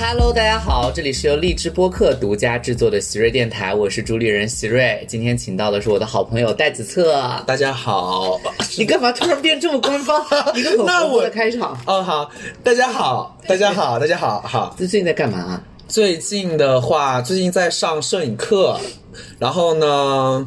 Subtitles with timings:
[0.00, 5.04] Hello，大家好，这里是由荔枝播客独家制作的席瑞电台，我是主理人席瑞。
[5.08, 7.20] 今天请到的是我的好朋友戴子策。
[7.44, 8.38] 大家好，
[8.78, 10.24] 你干嘛突然变这么官方？
[10.54, 11.76] 一个很那我活泼的开场。
[11.84, 12.30] 哦好，
[12.62, 14.72] 大家好，大家好，大家好，好。
[14.78, 15.62] 最近在干嘛、啊？
[15.88, 18.78] 最近的话，最近在上摄影课，
[19.40, 20.46] 然后呢，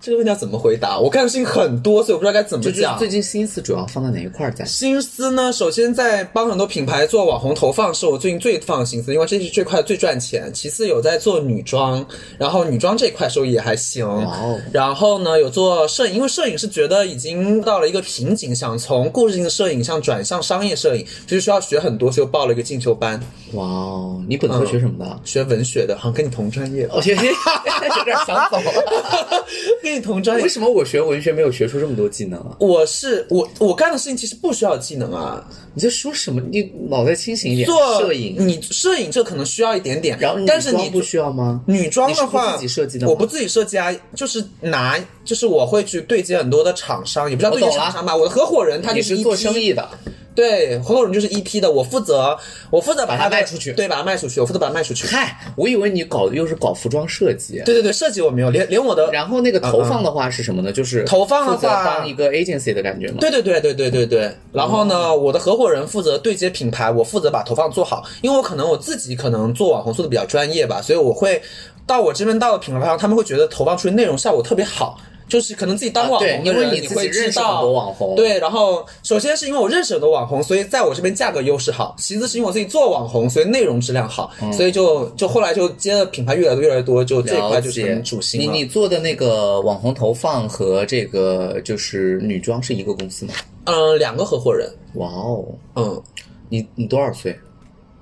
[0.00, 0.98] 这个问题要怎么回答？
[0.98, 2.98] 我看的事情很多，所以我不知道该怎么就是讲。
[2.98, 4.64] 最近心思主要放在哪一块儿在？
[4.64, 10.50] 心思呢，首先在帮很多品牌做网红投放是我最近最放的心思，因为这是最快最赚钱。
[10.54, 12.02] 其次有在做女装，
[12.38, 14.06] 然后女装这一块收益也还行。
[14.06, 23.20] 哇哦然后呢有做摄影，因为摄影是觉得已经到了一个瓶颈，想从故事性的摄影向转向商业摄影，就是需要学很多，所以我报了一个进修班，
[23.52, 25.20] 哇哦，你本科学什么的？
[25.26, 29.44] 学文学的，好像跟你同专业吧，我觉得有点想走了。
[29.90, 30.48] 跟你同专业为。
[30.48, 32.56] 什么我学文学没有学出这么多技能啊？
[32.60, 36.40] 我是我我干的事情其实不需要技能啊，你在说什么？
[36.50, 37.66] 你脑袋清醒一点。
[37.66, 41.60] 做摄影，你摄影这可能需要一点点，然后但是你不需要吗？
[41.66, 48.16] 女装的话，你是不自己设计的我不自己设计啊，就是拿，就是我会去对接很多的厂商，也不知道对接我懂了厂商吧。
[48.16, 49.88] 我的合伙人他就是是做生，意的，
[50.34, 52.38] 对，合伙人就是一批的，我负责，
[52.70, 55.06] 我负责把它卖出去对，把它卖出去，我负责把它卖出去。
[55.06, 57.60] 嗨，我以为你搞的又是搞服装设计。
[57.64, 60.72] 对对对，设计我没有，连连我的，然后那个投放的话是什么呢？
[60.72, 63.16] 就是投放的话当一个 agency 的感觉吗？
[63.20, 64.30] 对对对对对对对。
[64.52, 71.42] 然后呢，我的合伙人负责对接品牌，我负责把投放做好，因为我可能我自己可能做网红做的比较专业吧，所以我会
[71.86, 74.98] 到我这边到了品牌方，他们会觉得投放出去内容效果特别好。
[75.30, 88.40] 就是可能自己当网红的人，你会知认识很道多网红对，然后首先是因为我认识很多网红，所以在我这边价格优势好；其次是因为我自己做网红，所以内容质量好，所以就就后来就接的品牌越来越越来越多，就这一块就是主心。
[88.40, 93.32] 你你做的那个网红投放和这个就是女装是一个公司吗？
[93.64, 95.44] 嗯，两个合伙人，哇哦，
[95.76, 96.02] 嗯，
[96.48, 97.38] 你你多少岁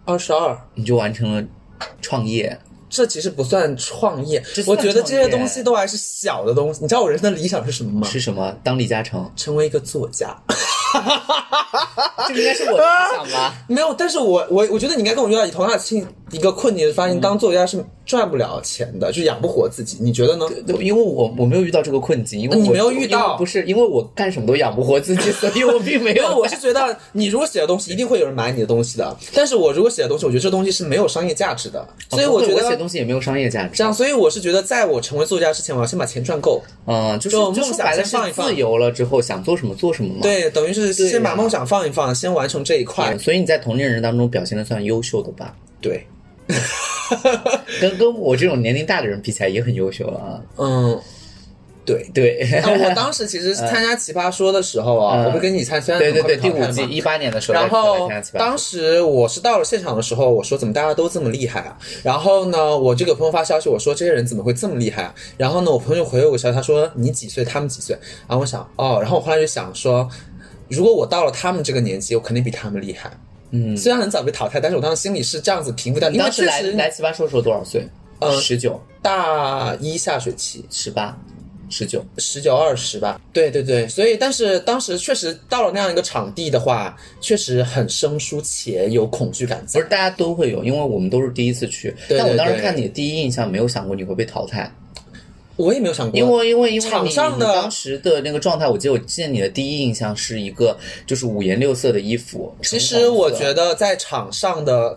[0.06, 0.59] 二十二。
[0.75, 1.44] 你就完成了
[2.00, 2.59] 创业？
[2.91, 6.81] 这其实不算创业我觉得这些东西都还是小的东西。
[6.82, 8.09] 你知道我人生的理想是什么吗？
[8.09, 8.54] 是什么？
[8.62, 9.31] 当李嘉诚？
[9.37, 10.37] 成为一个作家。
[12.26, 13.54] 这个应该是我的理想吧？
[13.69, 19.99] 没有，但是我我我觉得你应该跟我遇到同样的情一个困境，发现当作家是赚不了钱的，就养不活自己。
[20.00, 20.47] 你觉得呢？
[20.66, 26.37] 对因为我我没有遇到这个困境，因为我你没有遇到不是因为我干什么都养不活自己， 所以我并没因为有。
[26.37, 29.17] 我是觉得，你如果写的东西，一定会有人买你的东西的。
[29.34, 33.71] 但是我如果写的东西，我觉得这东西是没有商业价值的，所以我觉得东西也没有商业价值。
[33.75, 36.62] 这样，所以我是觉得，在我成为作家之前，我要先把钱赚够。
[36.87, 40.21] 嗯，就是梦想先放一放自由了之后想做什么做什么嘛。
[40.22, 43.17] 对，等于是先把梦想放一放，先完成这一块，。
[43.19, 45.55] 所以你在同龄人当中表现的算优秀的吧？
[45.81, 46.05] 对，
[47.81, 50.41] 跟跟我这种年龄大的人比起来也很优秀了啊。
[50.56, 51.00] 嗯，
[51.84, 52.09] 对。
[52.14, 61.76] 对， 那我当时其实参加奇葩说的时候啊，嗯我不跟你参，虽然对对对，第五季一八年的时候，然后当时我是到了现场的时候，我说怎么大家都这么厉害啊？
[62.03, 65.14] 然后呢，我就给朋友发消息，我说这些人怎么会这么厉害啊？
[65.37, 67.97] 然后呢，我朋友回我个消息，他说你几岁，他们几岁？
[68.28, 70.08] 然后我想哦，然后我后来就想说，
[70.69, 73.10] 如果我到了他们这个年纪，我肯定比他们厉害。
[73.50, 77.86] 嗯，虽然很早被淘汰，但是我当时心里是这样子平复掉，因为当时来来奇葩说的时候多少岁？
[78.20, 81.16] 呃十九、大一下学期，十八、
[81.70, 82.04] 十九。
[82.16, 89.84] 十九二十吧，对对对，所以但是当时确实到了那样一个场地的话，确实很生疏且有恐惧感不是。
[89.84, 91.94] 大家都会有，因为我们都是第一次去。
[92.08, 94.69] 对但我当时看你的第一印象，没有想过你会被淘汰，
[95.58, 100.74] 我也没有想过，因为因为因为场你上的当时的那个状态，我记得我见你的第一印象是一个
[101.04, 102.54] 就是五颜六色的衣服。
[102.62, 104.96] 其实我觉得，在场上的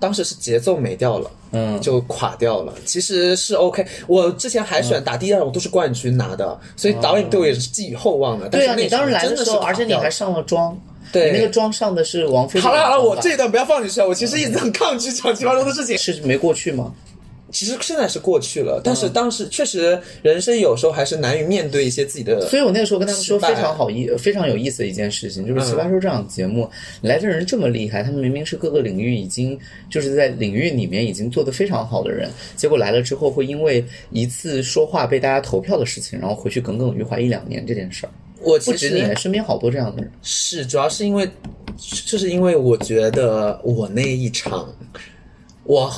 [0.00, 2.74] 当时是节奏没掉了，嗯，就垮掉了。
[2.84, 8.48] 其实是 OK，我之前海选打第二，我都是冠军拿的，所以导演对我也是寄予厚望的。
[8.48, 10.76] 对啊，你当时来的时候，而且你还上了妆，
[11.12, 14.08] 对你那个妆上的是王菲好了好了，我这一段不要放进去了。
[14.08, 15.96] 我其实一直很抗拒讲奇葩说的事情。
[15.96, 16.92] 是没过去吗？
[17.52, 22.48] 其实现在是过去了，但嗯是当时确实人生有时候还是难于面对一些自己的。
[22.48, 26.68] 所以我那个时候跟他们说非常好意、非常有意思的一件事情，就是《奇嗯葩说》这档节目、
[27.00, 29.58] 来的人这么厉害，他们明明是各个领域已经
[29.88, 38.10] 就是在领域里面已经做得非常好的人，结果来了之后会因为一次说话被大家投票的事情，然后回去耿耿于怀一两年这件事儿。
[38.42, 40.12] 我其不止你，实身边好多这样的人。
[40.22, 41.28] 是主要是因为，
[42.06, 44.68] 就是因为我觉得我那一场，
[45.64, 45.90] 我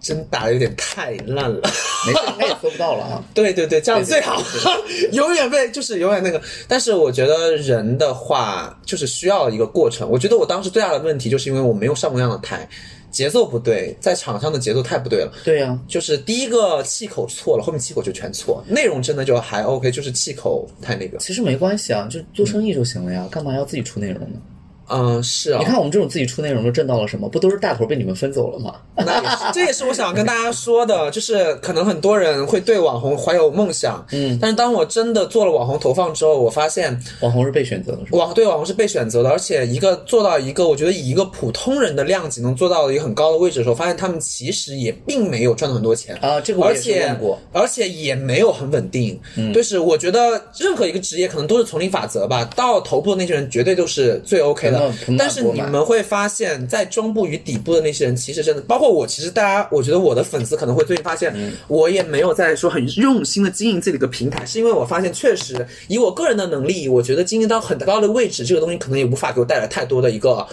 [0.00, 1.60] 真打的有点太烂了。
[2.06, 3.24] 没事，他也搜不到了啊。
[3.34, 4.42] 对对对，这样最好，
[5.12, 6.40] 永远被就是永远那个。
[6.66, 10.08] 但是我觉得人的话就是需要一个过程。
[10.10, 12.66] 我觉得我当时最大的问题就是因为我没有上过那样的台，
[13.10, 15.32] 节奏不对，在场上的节奏太不对了。
[15.44, 21.18] 对呀、就是第一个气口错了，后面气口就全错，内容真的就还 OK，就是气口太那个。
[21.18, 24.40] 其实没关系啊，就做生意就行了呀，干嘛要自己出内容呢？
[24.90, 27.28] 嗯，是啊你，看我们这种自己出内容都挣到了什么？
[27.28, 28.74] 不都是大头被你们分走了吗？
[28.96, 38.18] 那也是，这也是我想跟大家说的，就是可能很多人会对网红怀有梦想，嗯，但是当我真的做了网红投放之后，我发现网红是被选择的，是吧？
[38.18, 46.16] 网对网红是被选择的，而且一个做到一个我觉得以一个普通人的量级能做到一个很高的位置的时候，发现他们其实也并没有赚到很多钱。
[46.16, 47.38] 啊，这个我也是而且问过。
[47.52, 54.79] 而且也没有很稳定，嗯，就是我觉得任何一个职业可能都是丛林法则吧，到头部的那些人绝对都是最 OK 的
[55.18, 61.34] 但是你们会发现在中部与底部的那些人，其实真的，包括我，其实大家，我觉得我的粉丝可能会最近发现，
[61.68, 70.46] 我也没有在说很用心的经营自己的一个平台，是因为我发现确实以我个人的能力，我觉得经营到很高的位置，这个东西可能也无法给我带来太多的一个。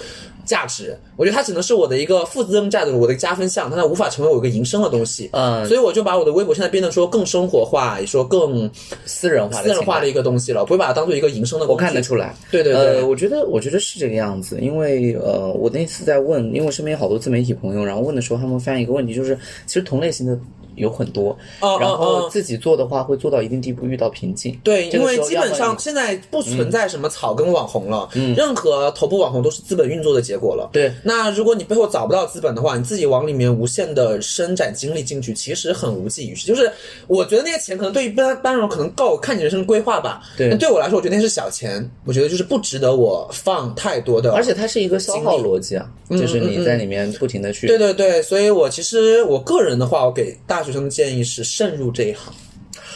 [0.48, 5.30] 价值，我觉得它只能是我的一个负责任价值，我的加分项，但它无法成为我一个营生的东西。
[5.34, 8.70] 嗯所以我就把我的微博现在变得说更生活化，也说更
[9.06, 11.68] 私人化的私人化的一个东西了，不会把它当做一个营生的。
[11.68, 12.34] 我看得出来。
[12.50, 20.40] 对对对，呃，我觉得我觉得是这个样子，因为呃，我那次在问，因为我身边有好多自媒体朋友，然后问的时候，他们发现一个问题，就是其实同类型的
[20.78, 24.58] 有很多，然后哦自己做的话会做到一定地步遇到瓶颈。
[24.64, 30.70] 对，因为基本上现在不存在什么草根网红了，嗯任何头部网红都是资本运作的结果了。
[30.72, 36.48] 对，那如果你背后找不到资本的话，你自己往里面无限的伸展精力进去，其实很无济于事。
[36.48, 36.72] 就是
[37.08, 40.22] 我觉得那些钱可能对于一般般人可能够，看你人生的规划吧。
[40.38, 44.34] 对那对我来说，我觉得那是小钱，我觉得就是不值得我放太多的。
[44.34, 47.66] 而且它是一个消耗逻辑啊，就是嗯你在里面不停的去。
[47.68, 52.32] 对对对，所以我其实我个人的话，我给大学生的建议是慎入这一行。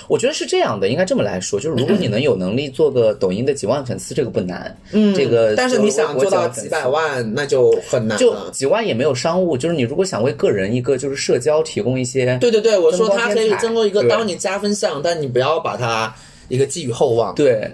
[0.07, 4.75] 我觉得是这样的，应该这么来说，就是如果你能有能力做个抖音的几万粉丝，这个不难。
[4.91, 8.49] 嗯，这个但是你想做到几百万，那就很难就了。
[8.51, 16.13] 几万也没有商务，就是你如果想为个人一个就是社交提供一些，对对对，我说它可以增够一个对当你加分项，但你不要把它
[16.49, 17.33] 一个寄予厚望。
[17.35, 17.71] 对，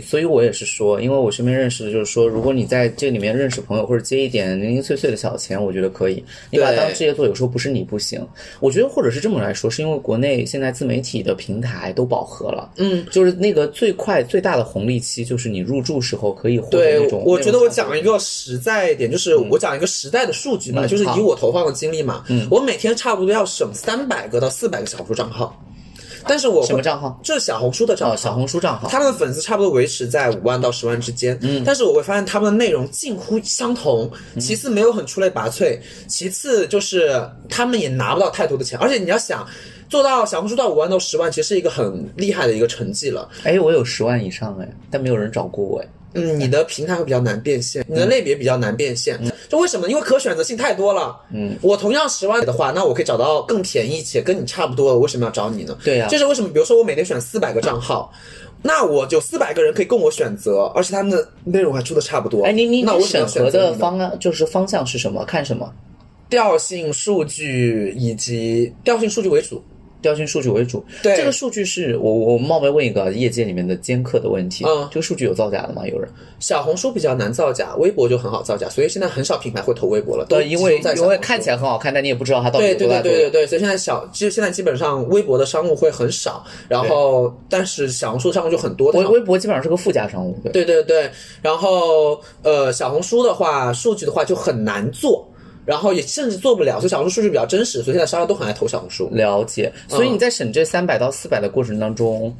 [0.00, 6.24] 所以我也是说，因为我身边认识的就是说，如果你在这里面认识朋友或者接一点零零碎碎的小钱，我觉得可以。
[6.50, 8.26] 你把它当对职业做，有时候不是你不行。
[8.60, 25.62] 我觉得或者是这么来说，是因为国内现在自媒体的平台都饱和了，嗯，就是那个最快最大的红利期，就是你入驻时候可以获得那种。，我觉得我讲一个实在一点，就是我讲一个实在的数据嘛，嗯就是以我投放的经历嘛，我每天差不多要省三百个到四百个小红书账号，
[26.26, 27.18] 但是我会什么账号？
[27.22, 28.88] 就是小红书的账号，哦，小红书账号。
[28.88, 39.46] 他们的粉丝差不多维持在五万到十万之间，嗯，但是我会发现他们的内容近乎相同，其次没有很出类拔萃，其次就是他们也拿不到太多的钱，而且你要想
[39.88, 43.28] 做到小红书到五万到十万，其实是一个很厉害的一个成绩了。
[43.44, 45.86] 哎，我有十万以上哎，但没有人找过我哎。
[46.14, 49.18] 嗯，你的平台会比较难变现，你的类别比较难变现，
[49.48, 49.88] 就为什么？
[49.88, 51.20] 因为可选择性太多了。
[51.32, 55.76] 嗯，我同样十万的话，那我可以找到更便宜且跟你差不多的，我为什么要找你呢？
[55.84, 56.48] 对呀就是为什么？
[56.48, 58.12] 比如说我每天选四百个账号。
[58.62, 62.44] 那我就四百个人可以供我选择，而且他们的内容还出的差不多。
[62.44, 65.24] 哎，你你你那我选择的方案就是方向是什么？
[65.24, 65.72] 看什么？
[66.28, 69.64] 调性数据以及调性数据为主。
[70.02, 70.84] 调性数据为主。
[71.02, 74.64] 对这个数据是我我冒昧问一个业界里面的尖客的问题。
[74.66, 75.86] 嗯这个数据有造假的吗？
[75.86, 76.08] 有人？
[76.38, 80.24] 小红书比较难造假，微博就很好造假，所以现在很少品牌会投微博了。
[80.24, 83.20] 都对，因为因为看起来很好看，但你也不知道它到底对对有多大作用。
[83.20, 88.90] 对对对对，所以现在小，其实现在基本上微博的商务会很少，然后但是小红书的商务就很多。
[88.92, 90.36] 微微博基本上是个附加商务。
[90.44, 90.52] 对。
[90.52, 91.10] 对对对，
[91.42, 95.28] 然后呃，小红书的话，数据的话就很难做，
[95.64, 99.08] 然后也甚至做不了，所以小红书数据比较真实，所以现在商家都很爱投小红书。
[99.12, 102.34] 了解，所以你在审这三百到四百的过程当中，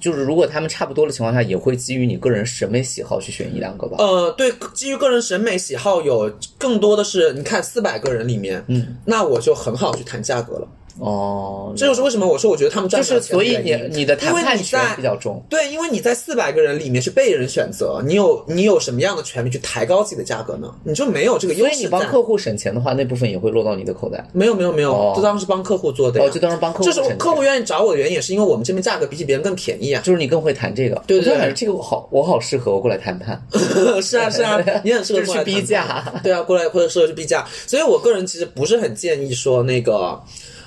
[0.00, 3.96] 就是如果他们差不多的情况下，也会基于你个人审美喜好去选一两个吧。
[3.98, 10.68] 呃，对，基于个人审美喜好，有更多的是，你看四百个人里面，嗯，那我就很好去谈价格了。
[10.98, 15.42] 哦，这就是为什么我说我觉得他们赚就钱所以你你的谈判权比较重。
[15.48, 20.72] 对，因为你在四百个人里面是被人选择，你有你有什么样的权利去抬高自己的价格呢？
[20.84, 21.74] 你就没有这个优势在。
[21.74, 24.26] 所以你帮客户省钱的话，那部分也会落到你的口袋。
[24.32, 26.26] 没有没有没有，哦这当然是帮客户做的呀。
[26.26, 27.00] 哦，这当是帮客户就是。
[27.16, 30.02] 客户愿意找我的原因，也是因为我们这边价格比起别人更便宜啊。
[30.04, 33.40] 就是你更会谈这个，对对这个我好，我好适合我过来谈判，
[34.02, 36.20] 是啊是啊，你很适合 就是去逼过来谈价。
[36.22, 37.46] 对啊，过来或者适合去逼价。
[37.66, 40.20] 所以我个人其实不是很建议说那个。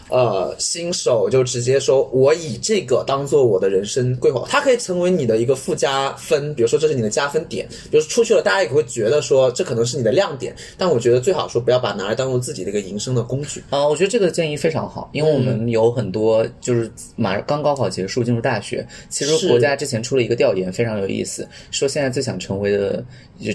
[0.10, 13.64] 呃，新手就直接说，我以这个当做我的人生规划，它可以成为你的一个附加分，比如说这是你的加分点，比如说出去了，大家也会觉得说这可能是你的亮点，但我觉得最好说不要把拿来当做自己的一个营生的工具。
[13.70, 23.04] 啊、我觉得这个建议非常好，因为我嗯们有很多就是马上刚高考结束进入大学，其实国家之前出了一个调研，非常有意思，说现在最想成为的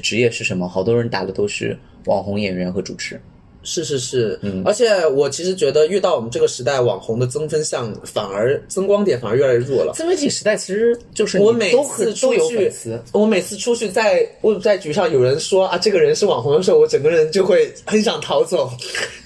[0.03, 0.69] 职业是什么？
[0.69, 3.21] 好多人答的都是网红、演员和主持。
[3.63, 9.93] 是是是，嗯，而且我其实觉得，越到我们这个时代，网红的增分项反而增光点反而越来越弱了。
[9.95, 12.73] 自媒体时代其实就是我每次出去，，
[13.13, 18.71] 我每次出去在我在局上有人说啊这个人是网红的时候，我整个人就会很想逃走，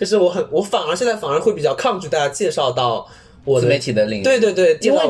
[0.00, 3.06] 就是我很我反而现在反而会比较抗拒大家介绍到
[3.44, 4.22] 我自媒体的领域。
[4.22, 5.00] 对对对，因为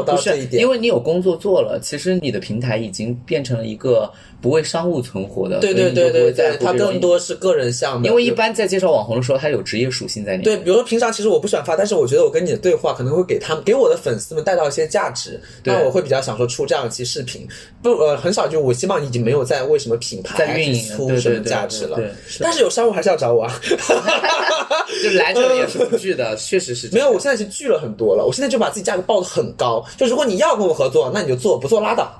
[0.52, 4.10] 因为你有工作做了，其实你的平台已经变成了一个
[4.42, 10.44] 不为商务存活的，对对对对对，会在乎这种它更多是个人项目，因为一般在介绍网红的时候，它有职业属性在里面。
[10.44, 15.72] 对，比如说平常其实我不喜欢发，但是我觉得我跟你的对话可能会给他们给我的粉丝们带到一些价值，对。
[15.72, 17.46] 那我会比较想说出这样一期视频，
[17.82, 23.54] 不呃很少就我希望你已经没有在为什么品牌在运营出什么价值了对对，但是有商务还是要找我啊
[25.02, 32.12] 就来这也是不拒的， 确实是没有，我现在是拒了很多了，我现在就把自己价格报的很高，就如果你要跟我合作，那你就做，不做拉倒。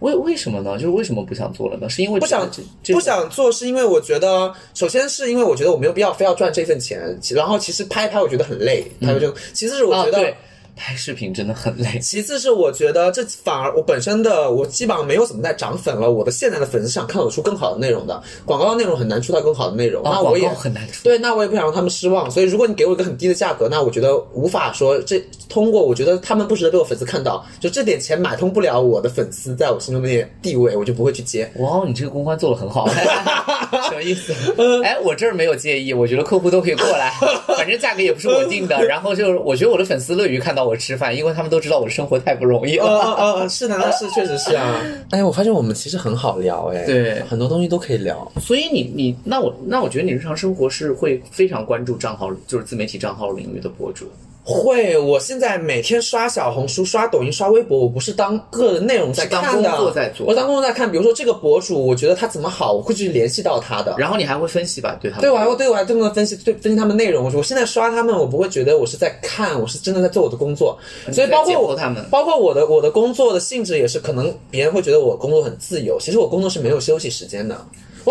[0.00, 0.74] 为为什么呢？
[0.74, 1.88] 就是为什么不想做了呢？
[1.88, 2.48] 是因为不想
[2.92, 10.34] 不想做，是因为我觉得，首先是因为我觉得我没有必要非要赚这份钱，然后其实拍一拍我觉得很累，拍拍就、嗯，其次是我觉得。
[10.78, 11.98] 拍视频真的很累。
[11.98, 31.50] 其次是我觉得这反而我本身的我基本上没有怎么在涨粉了，我的现在的粉丝想看我出更好的内容的，广告内容很难出到更好的内容，啊那我也很难出对，那我也不想让他们失望，所以如果你给我一个很低的价格，那我觉得无法说这通过，我觉得他们不值得被我粉丝看到，就这点钱买通不了我的粉丝在我心中的地位，我就不会去接。
[31.56, 34.32] 哇，哦你这个公关做的很好，什么意思？
[34.56, 37.12] 嗯 哎，我这儿没有介意，我觉得客户都可以过来，
[37.56, 38.78] 反正价格也不是我定的。
[38.88, 42.84] 然后就是，我觉得我的粉丝乐于看到我吃饭，因为他们都知道我的生活太不容易了。
[42.84, 44.80] 哦哦哦，是的，那是确实是啊。
[45.10, 48.30] 哎，我发现我们其实很好聊，哎，对很多东西都可以聊。
[48.40, 54.06] 所以你你那我那我觉得你日常生活是会非常关注账号，就是自媒体账号领域的博主。
[54.54, 60.90] 会，我现在每天刷小红书、刷抖音、刷微博，我不是当个人内容在看的，工作在做我当工作在看。
[60.90, 63.94] 比如说这个博主，我觉得他怎么好，我会去联系到他的。
[63.98, 64.96] 然后你还会分析吧？
[65.02, 67.26] 对他们对，我还会对我还这么分析，对分析他们内容。
[67.26, 70.78] 我说我现在刷他们，我不会觉得我是在看，我是真的在做我的工作。
[71.12, 77.54] 所以包括我他们包括我的我的工作的性质也是，可能别人会觉得我工作很自由，其实我工作是没有休息时间的。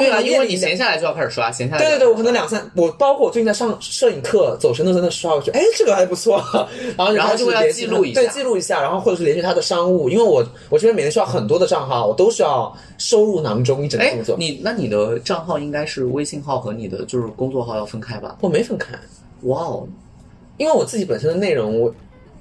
[0.01, 6.43] 对啊，因为你闲下来就要开始刷，闲下来对对对，我可能两三，我包括我最近在上摄影课，走神的时候在刷，我觉得哎这个还不错，
[6.97, 18.37] 然后然后就会记录一下对，记录一下，然后或者是联系他的商务，因为我我这边每天需要很多的账号，我都需要收入囊中一整个工作，，你那你的账号应该是微信号和你的就是工作号要分开吧？
[18.41, 18.93] 我没分开，
[19.43, 19.87] 哇哦，
[20.57, 21.93] 因为我自己本身的内容，我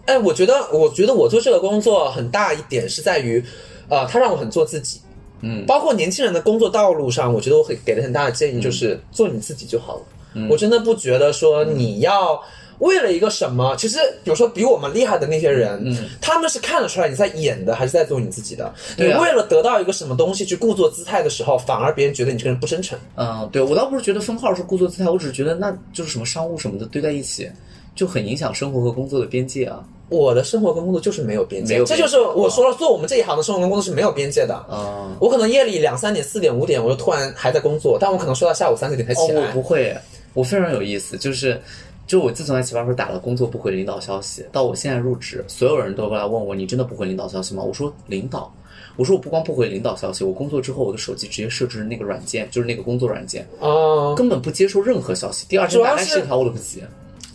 [0.07, 3.45] 哎，我觉得我觉得我做这个工作很大一点是在于，
[3.89, 5.01] 呃，它让我很做自己。
[5.40, 10.02] 嗯，包括年轻人的工作道路上，我觉得我会给的很大的建议就是做你自己就好了。
[10.35, 10.49] 嗯。
[10.49, 12.40] 我真的不觉得说你要
[12.78, 16.09] 为了一个什么，其实有时候比我们厉害的那些人，嗯。
[16.21, 18.64] 他们是看得出来你在演的还是在做你自己的。
[18.66, 18.75] 啊。
[18.97, 22.99] 你为了得到一个什么东西去故作姿态的时候，反而别人觉得你这个人不真诚。
[23.16, 27.50] 嗯，对我倒不是觉得封号是故作姿态，我只是觉得那就是什么商务什么的堆在一起，
[27.97, 29.83] 就很影响生活和工作的边界啊。
[30.09, 34.55] 我的生活跟工作就是没有边界，边界这就是我说了，做我们这一行的生活跟工作是没有边界的。
[34.55, 39.49] 啊、我可能夜里两三点、四点、五点，我就突然还在工作，但我可能睡到下午三四点才哦，起来。
[39.49, 39.97] 我不会，
[40.35, 41.61] 我非常有意思，就是。
[42.07, 48.49] 就我自从在奇葩说打了工作不回领导消息，到我现在入职，所有人都过来问我：“你真的不回领导消息吗？”我说：“领导，
[48.95, 55.47] 我说我不光不回领导消息，我工作之后我的手机直接设置那个软件，就是那个工作软件，哦、根本不接受任何消息。
[55.49, 56.87] 第二天打开十条我都不接。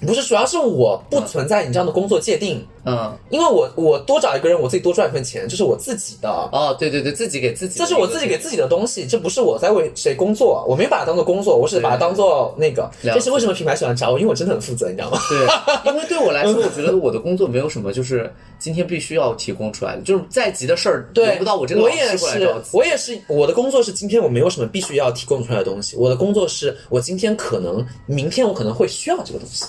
[0.06, 6.30] 不是，主要是我不存在你这样的工作界定，嗯，因为我我多找一个人，我自己多赚一份钱，这是我自己的。
[6.30, 12.90] 哦，对对对，自己给自己的这，是我自己给自己的东西，这不是我在为谁工作，我没把它当做工作，我只是把它当做那个。
[13.04, 15.20] 这是为什么品牌喜欢找我，因为我真的很负责，你知道吗？
[15.30, 29.66] 对，因为对我来说，我觉得我的工作没有什么就是今天必须要提供出来的，就是再急的事儿对，轮不到我这个老我也师过来是我也是，我的工作是今天我没有什么必须要提供出来的东西，我的工作是我今天可能，明天我可能会需要这个东西，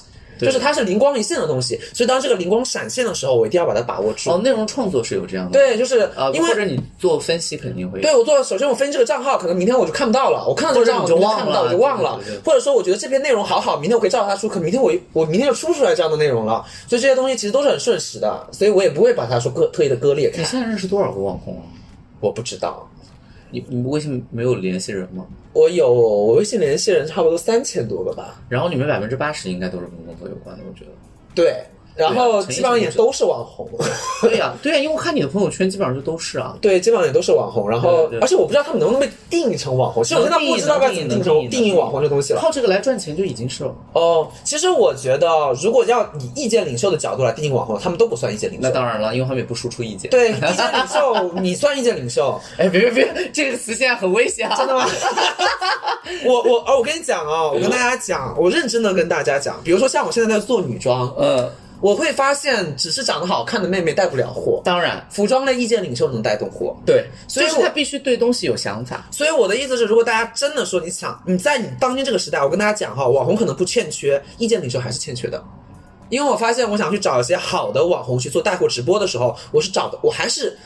[0.46, 4.30] 就是它是灵光一现的东西，所以当这个灵光闪现的时候，我一定要把它把握住。
[4.30, 8.00] 哦，内容创作是有这样的，对，就是啊，因为或者你做分析肯定会。
[8.00, 10.46] 对我做，首先我分析这个账号，可能明天我就看不到了。
[10.48, 12.18] 我看到这个账号，我就忘了我就忘了。
[12.44, 16.64] 或者说，我觉得这篇内容好好，明天我可以照着它出，可明天我我明天就出不出来这样的内容了。
[16.88, 20.44] 所以这些东西其实都是很瞬时的，所以我也不会把它说割特意的割裂开你。
[20.48, 21.62] 现在认识多少个网红啊？
[22.20, 22.88] 我不知道，
[23.52, 25.24] 你你微信没有联系人吗？
[25.52, 28.42] 我有我微信联系人差不多三千多个吧。
[28.48, 30.90] 然后里面百分之八十应该都是跟工作有关的，我觉得。
[31.34, 31.62] 对，
[31.94, 33.68] 然后基本上也都是网红。
[34.22, 36.56] 对呀、对呀、因为我看你的朋友圈基本上就都是啊。
[36.60, 42.40] 对，基本上也都是网红，然后而且我不知道他们能不能被定义成网红，其实我现在不知道该怎么定成定义网红这东西了。
[42.40, 43.74] 靠这个来赚钱就已经是了。
[43.92, 45.28] 哦，其实我觉得，
[45.62, 48.62] 如果要以意见领袖的角度来定义网红，他们都不算意见领袖。
[48.62, 54.56] 那当然了，因为他们也不输出意见。，对，意见领袖，你算意见领袖， 哎，别别别，这个词现在很危险啊！
[54.56, 54.86] 真的吗？
[56.24, 61.50] 我我哦，我跟你讲哦，我跟大家讲，我认真的跟大家讲，比如说像我现在在做女装，呃，
[61.82, 66.76] 我会发现，只是长得好看的妹妹带不了货，当然，服装类意见领袖能带动货。
[66.86, 69.08] 对，所以我就是他必须对东西有想法。
[69.10, 75.42] 所以我的意思是，如果大家真的说你想你在你当今这个时代，我跟大家讲哈，网红可能不欠缺，意见领袖还是欠缺的。
[76.08, 80.56] 因为我发现，我想去找一些好的网红去做带货直播的时候，我是找的，我还是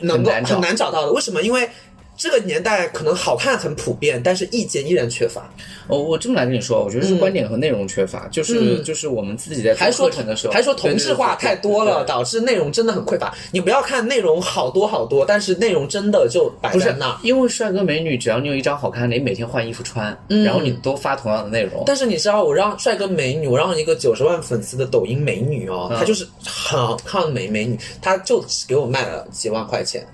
[0.00, 1.12] 能够很难找到的。
[1.12, 1.40] 为什么？
[1.40, 1.70] 因为
[2.16, 5.50] 这个年代可能好看很普遍，但是意见依然缺乏。
[5.88, 13.34] 哦，我这么来跟你说，我觉得是观点和内容缺乏，就是嗯就是我们自己在做还说的时候，还说同质化太多了，导致内容真的很匮乏。
[13.52, 17.18] 你不要看内容好多好多，但是内容真的就摆在那。
[17.22, 30.06] 因为帅哥美女，只要你有一张好看的，你每天换衣服穿，然后你都发同样的内容，但是你知道，我让帅哥美女，我让一个九十万粉丝的抖音美女哦，嗯她就是很好看的美美女，她就只给我卖了几万块钱。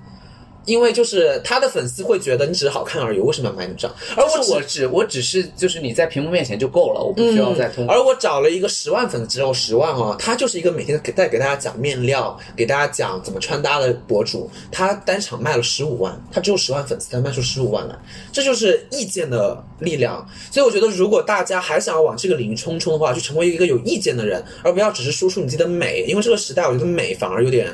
[0.64, 3.97] 因为就是他的粉丝会觉得你只是好看而已，为什么要买你这样？
[4.17, 7.95] 而我只而我只我只是就是你在屏幕面前就够了，我不需要再通过。
[7.95, 17.99] 嗯而我找了一个十万粉，只有十万哦，他就是一个每天给在给大家讲面料，给大家讲怎么穿搭的博主，他单场卖了十五万，他只有十万粉丝，他卖出十五万来，
[18.33, 20.25] 这就是意见的力量。
[20.50, 27.69] 所以我觉得，如果大家还想要往这个领域冲冲的话，就成为一个有意见的人，而不要只是输出你自己的美，因为这个时代，我觉得美反而有点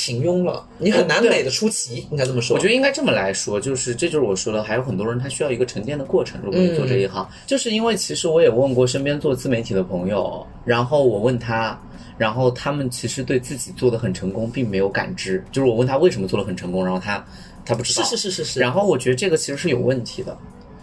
[0.00, 2.56] 平庸了，你很难美的出奇，应该这么说。
[2.56, 6.40] 我觉得应该这么来说，就是这就是我说的，还有很多人他需要一个沉淀的过程。
[6.42, 11.78] 如果你做这一行，就是因为其实我也问过身边做自媒体的朋友，然后我问他，
[12.16, 17.22] 然后他们其实对自己做的很成功并没有感知，就是我问他为什么做的很成功，然后他
[17.66, 18.02] 他不知道。
[18.02, 20.34] 是是是是是，然后我觉得这个其实是有问题的，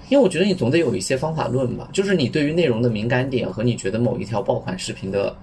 [0.09, 5.35] 因为我觉得你总得有一些方法论吧，就是你对于内容的敏感点和你觉得某一条爆款视频的，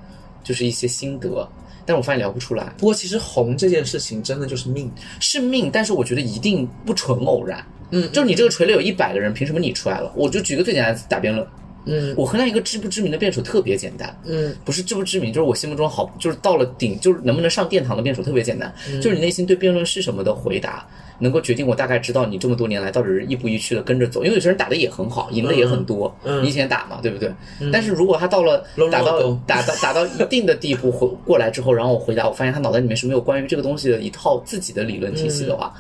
[0.45, 1.49] 就是一些心得。
[1.87, 4.91] 但我发现聊不出来，不过其实红这件事情真的就是命。
[5.21, 7.65] 是命，但是我觉得一定不纯偶然。
[7.91, 10.13] 嗯就是你这个垂泪有一百个人，凭什么你出来了？
[10.17, 11.47] 我就举个最简单的打辩论，
[11.85, 20.85] 嗯我衡量一个知不知名的辩手特别简单，嗯不是知不知名，就是我心目中好，就是到了顶，就是能不能上殿堂的辩手特别简单，嗯就是你内心对辩论是什么的回答，
[21.19, 27.33] 能够决定我大概知道你这么多年来到底是一步一趋的跟着走，因为有些人打的也很好，赢的也很多，嗯你以前打嘛，对不对？
[27.73, 35.73] 但是如果他到了打到笼打到打到一定的地步回过来之后，然后我回答，我发现他脑袋里面是没有关于这个东西的一套自己的理论体系的话，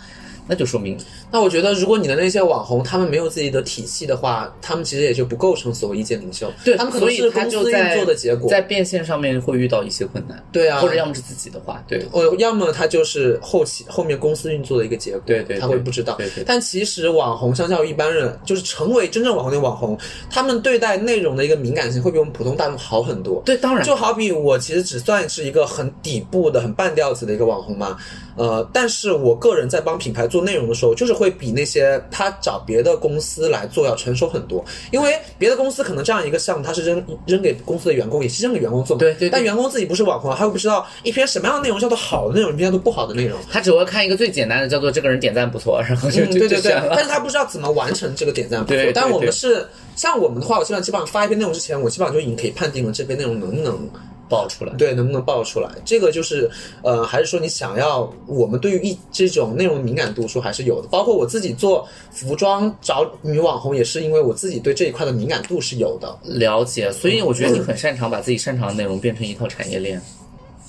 [0.46, 0.98] 那就说明
[1.30, 6.52] 那我觉得，如果你的那些网红他们没有自己的体系的话，他们其实也就不构成所谓意见领袖。
[6.64, 8.48] 对，他们可以能是公司运作的结果。
[8.48, 12.04] 在变现上面会遇到一些困难，对啊或者要么是自己的话，对。
[12.12, 16.14] 哦要么他就是后期后面公司运作的一个结果，对对对他会不知道。
[16.16, 19.98] 对对但其实网红相较于一般人，就是成为真正网红的网红，
[20.30, 23.42] 他们对待内容的一个敏感性会比我们普通大众好很多。
[23.44, 27.96] 对，当然，就好比我其实只算是一个很底部的、很半吊子的一个网红嘛，
[28.36, 43.38] 呃，但是我个人在帮品牌做内容的时候，就是会比那些他找别的公司来做要成熟很多，因为别的公司可能这样一个项目，他是扔扔给公司的员工，也是扔给员工做嘛，对对对但员工自己不是网红，他又不知道一篇什么样的内容叫做好的内容，一篇叫做不好的内容。
[43.48, 48.92] 他只会看一个最简单的，叫做这个人点赞不错，然后就嗯，对对对，但是他不知道怎么完成这个点赞不错对对。
[48.92, 53.88] 但我们是像我们的话，我基本上基本上发一篇内容之前，我基本上就已经可以判定了这篇内容能不能
[54.28, 54.72] 爆出来。
[54.74, 55.70] 对，能不能爆出来？
[55.84, 56.50] 这个就是，
[56.82, 60.88] 呃，还是说你想要我们对于一这种内容敏感度说还是有的。
[60.88, 66.16] 包括我自己做服装找女网红，也是因为我自己对这一块的敏感度是有的。
[66.22, 70.00] 了解，所以我觉得你很擅长把自己擅长的内容变成一套产业链。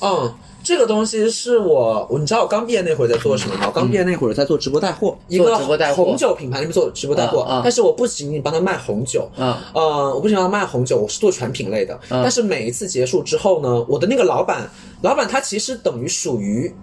[0.02, 0.34] 嗯，
[0.66, 3.66] 这个东西是我，我你知道我刚毕业那会儿在做什么吗？
[3.68, 5.56] 我刚毕业那会儿在做直播带货，一个
[5.94, 12.00] 红酒品牌里面做直播带货，但是我不仅仅帮他卖红酒，嗯呃，我不仅要卖红酒，我是做全品类的。
[12.10, 14.68] 但是每一次结束之后呢，我的那个老板，
[15.04, 16.74] 老板他其实等于属于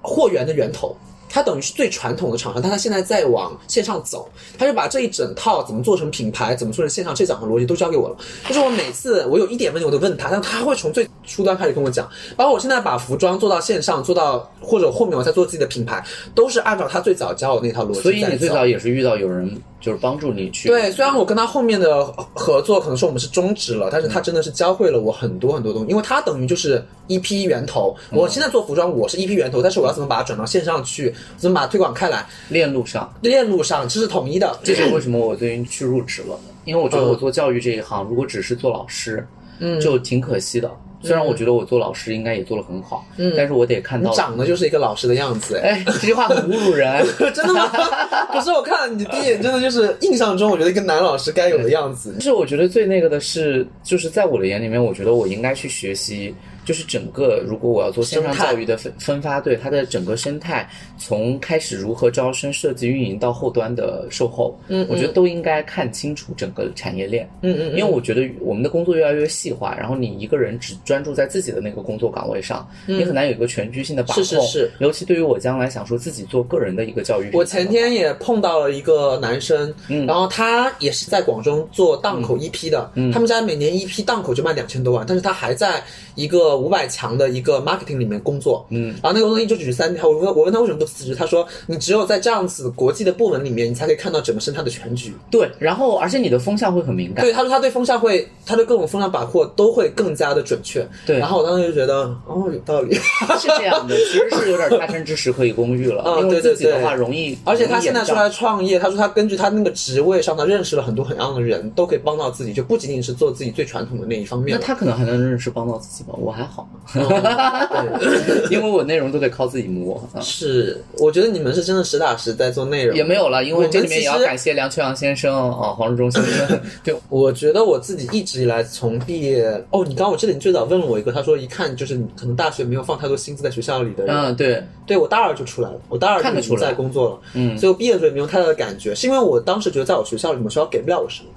[0.00, 0.96] 货源的源头。
[1.28, 8.16] 他等于是最传统的厂商，但他现在在往线上走，他就把这一整套怎么做成品牌，怎么做成线上这整个逻辑都交给我了。
[8.48, 12.08] 就是我每次我有一点问题我都问他，但他会从最初端开始跟我讲。
[12.36, 18.00] 包括我现在把服装做到线上，做到或者后面我再做自己的品牌，都是按照他最早教我那套逻辑。
[18.00, 27.94] 所以你最早也是遇到有人就是帮助你去对，虽然我跟他后面的合作可能说我们是终止了，但是他真的是教会了我很多很多东西，因为他等于就是一批源头。
[28.10, 33.12] 我现在做服装，我是一批源头，但是我要怎么把它转到线上去，怎么把它推广开来，链路上。
[33.20, 34.58] 链路上这是统一的。
[34.64, 39.26] 这是为什么我最近去入职了，因为我觉得我做教育这一行，如果只是做老师，
[39.60, 40.70] 嗯，就挺可惜的。
[41.06, 45.70] 虽然我觉得我做老师应该也做得很好，嗯但是我得看你到，长得就是一个老师的样子，哎。
[45.76, 47.04] 哎，这句话很侮辱人。
[47.34, 47.70] 真的吗？
[48.32, 52.14] 可是我看你第一眼真的就是印象中，我觉得一个男老师该有的样子。
[52.14, 56.34] 就是我觉得最那个的是，就是在我的眼里面，我觉得我应该去学习，
[56.66, 67.26] 就是整个如果我要做线上教育的分分发，对它的整个生态，从开始如何招生、设计、运营到后端的售后，嗯我觉得都应该看清楚整个产业链。
[67.42, 74.22] 嗯嗯因为我觉得我们的工作越来越细化，然后你一个人只专注在自己的那个工作岗位上，你很难有一个全局性的把控。
[74.22, 74.70] 嗯是是是。
[74.80, 79.72] 尤其对于我将来想说自己做个人的一个教育我前天也碰到了一个男生，
[80.06, 85.80] 然后他也是在广州做档口一批的，他们家每年一批档口就卖两千多万，但是他还在
[86.16, 95.14] 一个五百强的一个 marketing 里面工作，嗯，然后那个东西就只是三天，我问我问他为什么不辞职，他说你只有在这样子国际的部门里面，你才可以看到整个生态的全局。
[95.30, 97.24] 对，然后而且你的风向会很敏感。
[97.24, 100.86] 对，他说他对风向会，他对各种风向把握都会更加的准确。
[101.04, 102.94] 对然后我当时就觉得，哦，有道理。
[103.38, 114.58] 是这样的， 其实是有点他山之石可以攻玉了，嗯对对自己的对话容易，而且他现在出来创业，他说他根据他那个职位上，他认识了很多很样的人，都可以帮到自己，就不仅仅是做自己最传统的那一方面。
[114.58, 119.96] 那他可能还能认识帮到自己吧，我还好， 对因为我内容都得靠自己摸。
[120.14, 122.96] 啊是，我觉得你们是真的实打实在做内容。
[122.96, 126.60] 也没有了，因为这里面也要感谢梁秋阳先生啊，黄志忠先生。
[126.84, 134.14] 对，我觉得我自己一直以来从毕业，哦，你刚刚我记得你最早问了我一个，他说一看就是你可能大学没有放太多心思在学校里的人。
[134.14, 141.28] 嗯，对，对我大二就出来了，我大二就已经看得出来在工作了，嗯，所以我毕业的时候也没有太大的感觉，是因为我当时觉得在我学校里，面学校给不了我什么。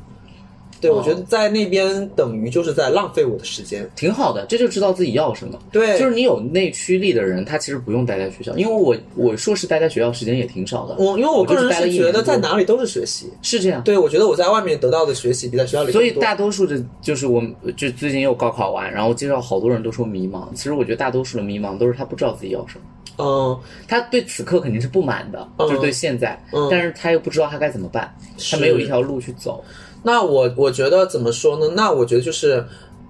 [0.82, 3.90] 对，我觉得在那边等于就是在浪费我的时间。
[3.96, 5.60] 挺好的，这就知道自己要什么。
[5.72, 10.96] 对就是你有内驱力的人，他其实不用待在学校，因为我我硕士待在学校时间也挺少的。
[10.98, 13.84] 我因为我个人就是觉得年在哪里都是学习，是这样。
[13.84, 20.48] 对我觉得我在外面得到的学习比在学校里所以大多数的，就是我们就最近又高考完，然后介绍好多人都说迷茫。
[20.54, 28.14] 其实我觉得大多数的迷茫都是他不知道自己要什么，嗯，他对此刻肯定是不满的，嗯就是对现在，嗯但是他又不知道他该怎么办，
[28.50, 29.64] 他没有一条路去走。
[30.02, 31.74] 那我我觉得怎么说呢？
[31.76, 32.66] 那我觉得就是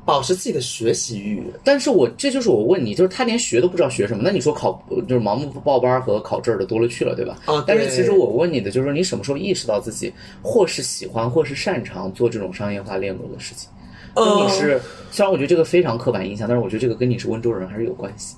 [0.06, 1.44] 保持自己的学习欲。
[1.64, 7.38] 但是我这就是我问你，就是他连学都不知道学什么，那你说考就是盲目报班和考证的多了去了，对吧？
[7.46, 13.70] 啊但是其实我问你的就是说，你什么时候意识到自己或是喜欢或是擅长做这种商业化链路的事情？
[14.16, 18.36] 就嗯你是，虽然我觉得这个非常刻板印象，但是我觉得这个跟你是温州人还是有关系。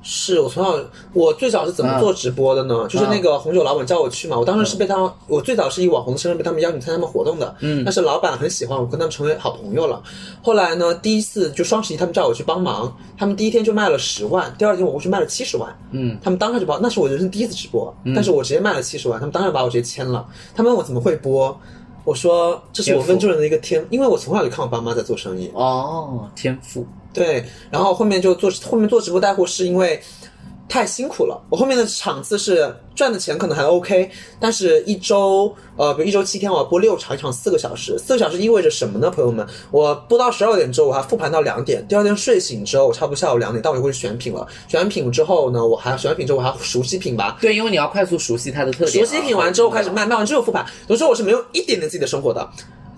[0.00, 0.78] 是我从小，
[1.12, 2.86] 我最早是怎么做直播的呢？
[2.88, 10.02] 就是那个红酒老板叫我去嘛，我当时是被他，我最早是以网红的身份被他们邀请参加他们活动的，嗯，但是老板很喜欢我，跟他们成为好朋友了。
[10.42, 21.58] 后来呢，第一次就双十一，他们叫我去帮忙，他们第一天就卖了十万，第二天我过去卖了七十万，嗯，他们当时就把，那是我人生第一次直播，但是我直接卖了七十万，他们当时把我直接签了，他们问我怎么会播。
[22.04, 30.00] 我说这是我温州人的一个天，因为我从小就看我爸妈在做生意，哦，天赋，对，然后后面就做后面做直播带货是因为
[30.68, 31.40] 太辛苦了。
[31.48, 37.98] 我后面的场次是赚的钱可能还 OK，但是一周呃，比如一周七天，我要播六场，一场四个小时。
[37.98, 39.46] 四个小时意味着什么呢，朋友们？
[39.70, 41.82] 我播到十二点之后，我还复盘到两点。
[41.88, 44.46] 第二天睡醒之后，我差不多下午两点，但我就会选品了。
[44.68, 47.38] 选完品之后呢，我还选完品之后，我还熟悉品吧。
[47.40, 49.06] 对，因为你要快速熟悉它的特点啊。
[49.06, 50.66] 熟悉品完之后开始卖，卖完之后复盘。
[50.88, 52.46] 有时候我是没有一点点自己的生活的，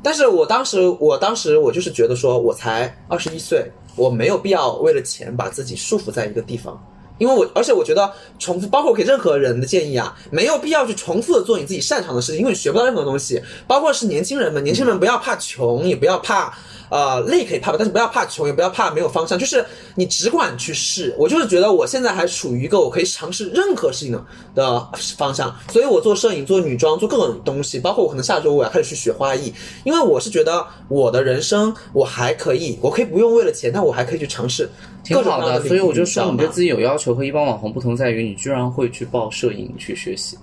[0.02, 6.80] 但是我当时，我当时我就是觉得说，我才二十一岁，我没有必要为了钱把自己束缚在一个地方。
[7.18, 13.42] 因为我，而且我觉得重复，包括给任何人的建议啊，没有必要去重复的做你自己擅长的事情，因为你学不到任何东西。
[13.66, 16.56] 包括是年轻人们，年轻人不要怕穷，也不要怕。
[16.90, 21.14] 呃，累可以怕吧，但是不要怕穷，也不要怕没有方向，就是你只管去试。
[21.16, 24.24] 我就是觉得我现在还处于一个我可以尝试任何事情的
[24.54, 29.52] 的方向，所以我做摄影、做女装、做各种东西，包括我可能下周我要开始去学花艺，
[29.84, 34.68] 因为我是觉得我的人生我还可以，我可以不用为了钱，但我还可以去尝试
[35.04, 35.68] 挺好的，各种各样的。
[35.68, 40.36] 所以我就说，你对自己有要求和一般网红不同在于，你居然会去报摄影去学习。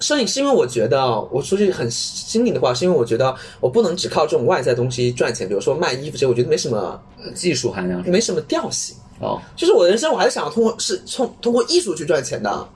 [0.00, 7.00] 摄影是因为我觉得，我说句很心里的话，是因为我觉得我不能只靠这种外在东西赚钱，比如说卖衣服这些，我觉得没什么
[7.34, 8.96] 技术含量没什么调性。
[9.20, 12.68] 哦，就是我的人生，我还是想要通过是通通过艺术去赚钱的。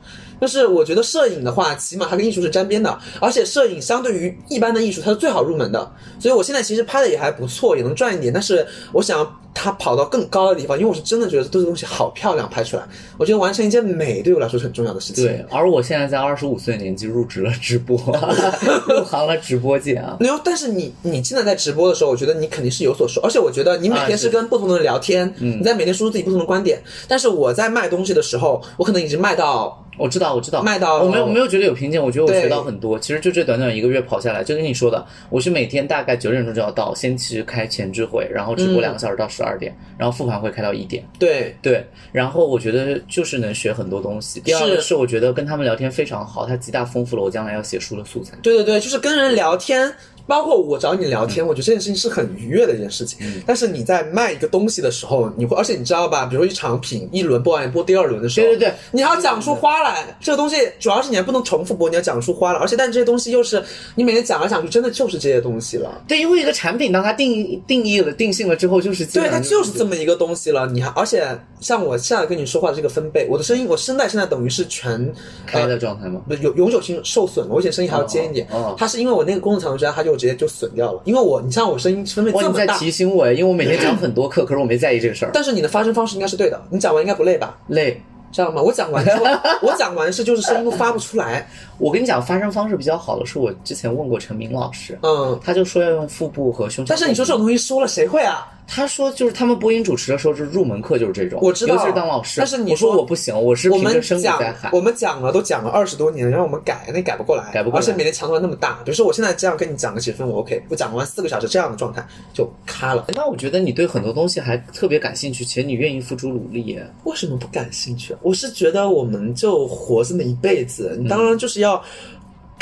[0.42, 5.88] 就是我觉得摄影的话，起码它跟艺术是沾边的，而且摄影相对于一般的艺术，它是最好入门的。
[6.18, 8.32] 所以我现在其实拍的也还不错，也能赚一点。
[8.32, 12.82] 但是我想要它跑到更高的地方，因为我是真的觉得这个东西好漂亮，拍出来，
[13.18, 15.24] 我觉得完成一件美对我来说是很重要的事情。
[15.24, 17.96] 对，而我现在在二十五岁年纪入职了直播，
[18.88, 20.16] 入行了直播界啊。
[20.18, 26.82] 没有，但是你你现在在直播的时候，我觉得你肯定是有所收，而且我觉得你每天是跟不同的人聊天，你在每天输出自己不同的观点。
[27.06, 32.98] 但是我在卖东西的时候，我可能已经卖到我知道，我知道，卖到我没有我没有觉得有瓶颈，我觉得我学到很多。
[32.98, 41.04] 其实就这短短一个月跑下来，就跟你说的，我是每天大概九点钟就要到，先去开前置会，然后直播两个小时到十二点，然后复盘会开到一点。
[41.18, 44.40] 对，对，然后我觉得就是能学很多东西。
[44.40, 48.36] 第二个是是我觉得跟他们聊天非常好，它极大丰富了我将来要写书的素材。
[48.42, 49.92] 对对对，就是跟人聊天，
[50.26, 53.18] 包括我找你聊天，我觉得这件事情是很愉悦的一件事情。
[53.46, 60.16] 但是你在卖一个东西的时候，你会，而且你知道吧，比如说一场品一轮播完，播第二轮的时候，对对对，你还要讲出花来。
[60.20, 63.62] 这个东西主要是你还不能重复播，你要讲出花来，而且但这些东西又是
[63.94, 66.02] 你每天讲来讲去，真的就是这些东西了。
[66.06, 70.66] 对，因为一个产品当它定义定义了、定性了之后，就是对，它就是这么一个东西了。
[70.66, 71.26] 你还而且
[71.60, 75.12] 像我现在跟你说话的这个分贝，我的声音，我声带现在等于是全
[75.46, 76.20] 开的状态吗。
[76.28, 78.46] 不永永久性受损了，我以前声音还要尖一点。
[78.50, 81.00] 哦哦它是因为我那个工作长时间，它就直接就损掉了。
[81.04, 87.58] 因为我，你像我声音分贝这么大，提醒我，因为我每天讲很多课，可是我没在意这个事儿，但是你的发声方式应该是对的，你讲完应该不累吧？
[87.68, 88.00] 累。
[88.30, 88.62] 知道吗？
[88.62, 89.26] 我讲完之后，
[89.60, 91.46] 我讲完是就是声音都发不出来。
[91.76, 96.86] 我跟你讲，发声方式比较好的是我之前问过陈明老师，嗯，他就说要用腹部和胸腔。
[96.88, 98.48] 但是你说这种东西说了谁会啊？
[98.74, 102.40] 他说就是他们播音主持的时候，就是入门课就是这种，我知道尤其是当老师。
[102.40, 104.70] 但是你我说说我不行，我是我们讲在喊。
[104.72, 108.80] 我们讲了都讲了二十多年，让我们改那改不过来，改不过来而且每天强度还那么大。
[108.82, 113.04] 比如说我现在这样跟你讲个几分我 OK，我讲完四个小时这样的状态就卡了。
[113.14, 116.90] 那我觉得你对很多东西还特别感兴趣，且你愿意付出努力耶。
[117.04, 118.18] 为什么不感兴趣啊？
[118.22, 121.84] 我是觉得我们就活这么一辈子，你当然就是要。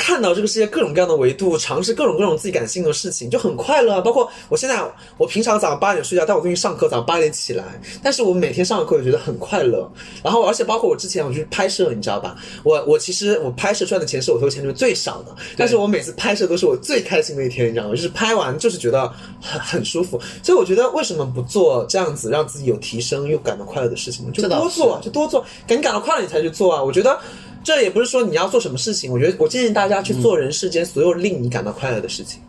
[0.01, 4.01] 看到这个世界各种各样的维度，尝试各种各种自己感兴趣的事情，就很快乐啊。
[4.01, 4.83] 包括我现在，
[5.15, 9.87] 我平常早上八点睡觉，但我最近上课早上八点起来，但是我每天上课我觉得很快乐。
[10.23, 12.35] 然后，而且包括我之前我去拍摄，你知道吧？
[12.63, 17.91] 我我其实我拍摄赚的钱是我投钱里面最少的，但是我每次拍摄都是我最开心的一天，你知道吗？
[17.91, 19.07] 就是拍完就是觉得
[19.39, 20.19] 很很舒服。
[20.41, 24.31] 所以我觉得为什么不做这样子让自己有提升又感到快乐的事情呢？
[24.33, 26.83] 就多做，就多做，感你感到快乐你才去做啊。
[26.83, 27.19] 我觉得。
[27.63, 32.41] 这也不是说你要做什么事情，我觉得我建议大家去做人世间所有令你感到快乐的事情，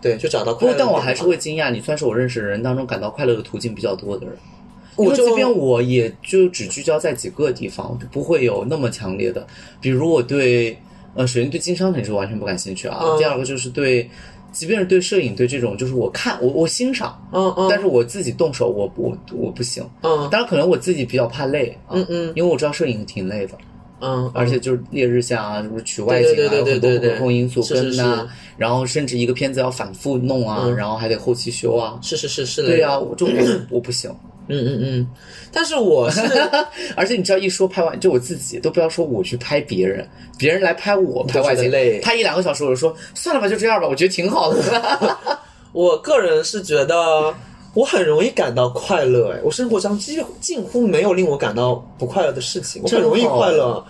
[0.00, 0.74] 对，就找到快乐。
[0.78, 4.34] 但我还是会惊讶，你算是我认识的人当中感到快乐的途径比较多的人。
[4.96, 9.46] 因我就为即便我也就只聚焦在几个地方，就不会有那么强烈的。
[9.80, 10.76] 比如我对，
[11.14, 12.98] 呃，首先对经商肯定是完全不感兴趣啊。
[13.02, 14.10] 嗯第二个就是对，
[14.50, 19.88] 即便是对摄影，对这种就是我看我我欣赏，嗯嗯，但是我自己动手我我我不行。
[20.02, 23.56] 嗯当然可能我自己比较怕累啊，嗯嗯因为我知道摄影挺累的。
[24.00, 31.98] 嗯，而且就是烈日下啊，什么取外景啊，对对对对有很多对对不可控因素是是跟呐、是然后甚至一个片子要反复弄啊，嗯然后还得后期修啊。
[32.02, 33.32] 是是是是的，对呀、我就我
[33.70, 34.10] 我不行。
[34.50, 35.06] 嗯嗯嗯，
[35.52, 36.22] 但是我是
[36.96, 40.08] 而且你知道，一说拍完，就我自己都不要说我去拍别人，
[40.38, 41.70] 别人来拍我拍外景
[42.02, 45.18] 拍一两个小时，我就说算了吧，就这样吧，我觉得挺好的。
[45.72, 47.34] 我个人是觉得
[47.78, 53.84] 我很容易感到快乐，哎，我生活中几乎近乎没有令我感到不快乐的事情，我很容易快乐。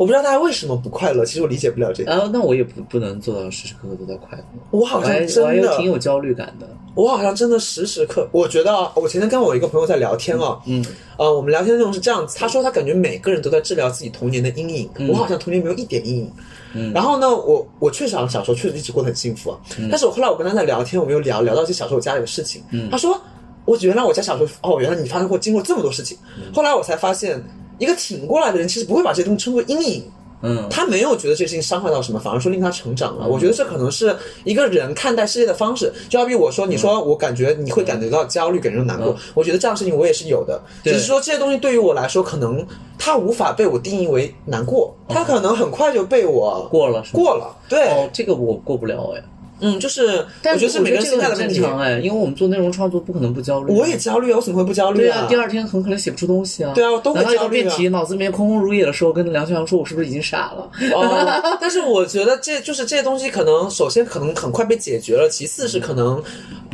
[0.00, 2.10] 我不知道大家为什么不快乐，其实我理解不了这个。
[2.10, 6.66] 啊那我也不不能做到时时刻刻都在快乐，我好像真的挺，有焦虑感的。
[6.94, 10.82] 我好像真的时时刻，我觉得啊，我前天跟我一个朋友在聊天啊，嗯，
[11.18, 16.32] 呃，我们聊天的内容是这样子，他说他感觉每个人都在治疗自己童年的阴影，嗯我好像童年没有一点阴影。
[16.72, 23.20] 嗯，然后呢，我我确实好像小时候确实一直过得很幸福啊，嗯但是我后来我跟他在聊天，我们又聊聊到一些小时候我家里的事情，嗯，他说
[23.66, 27.44] 我原来我家小时候哦，原来你发生过经过这么多事情，嗯后来我才发现，
[27.80, 30.04] 一个挺过来的人其实不会把这些东西称作阴影，
[30.42, 33.26] 嗯，他没有觉得这事情伤害到什么，反而说令他成长了。
[33.26, 34.14] 我觉得这可能是
[34.44, 35.92] 一个人看待世界的方式。
[36.08, 40.62] 就好比我说，你说我感觉你会感觉到焦虑，感觉到难过，我觉得这样的事情我也是有的。
[40.84, 42.64] 只是说这些东西对于我来说，可能
[42.98, 47.02] 它无法被我定义为难过，它可能很快就被我过了？
[47.12, 47.56] 过了。
[47.68, 49.22] 对，哦，这个我过不了哎。
[49.60, 53.72] 嗯，就是但我觉得是每个人心态的问题哎，因为我们做内容创作不可能不焦虑。
[53.72, 56.72] 我也焦虑啊，我怎么会不焦虑对啊，第二天很可能写不出东西啊。
[56.74, 66.22] 对啊都会焦虑啊题脑子里面空空如也的时候，跟梁秋阳说：“我是不是已经傻了哦，但是我觉得这就是这些东西，可能首先可能很快被解决了，其次是可能，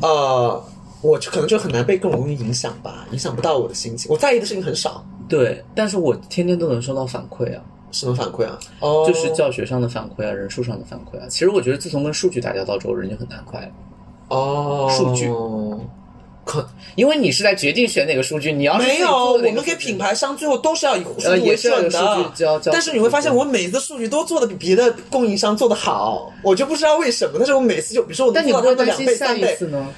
[0.02, 0.64] 呃，
[1.02, 4.10] 我可能就很难被更容易影响吧，影响不到我的心情。
[4.10, 7.60] 我在意的事情很少，？”对，但是我天天都能收到反馈啊，
[8.00, 8.58] 什么反馈啊？
[8.80, 11.26] 哦，就是教学上的反馈啊，人数上的反馈啊。
[11.28, 13.68] 其实我觉得，自从跟数据打交道之后，人就很难快了，
[14.28, 15.30] 哦，数据
[16.44, 21.98] 可因为你是在决定选哪个数据，你要是没有，我们给品牌商最后都是要以数据要有准数
[22.36, 27.32] 据但是你会发现，我每次数据都做的比别的供应商做的好，我就不知道为什么。
[27.36, 29.88] 但是我每次就，比如说我能但你们两担心下倍三倍，一次呢？